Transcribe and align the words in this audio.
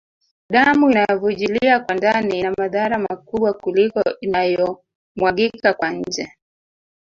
Damu 0.49 0.91
inayovujilia 0.91 1.79
kwa 1.79 1.95
ndani 1.95 2.39
ina 2.39 2.53
madhara 2.57 2.99
makubwa 2.99 3.53
kuliko 3.53 4.03
inayomwagika 4.21 5.73
kwa 5.77 5.89
nje 5.91 6.33